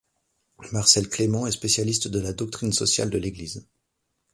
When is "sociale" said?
2.73-3.11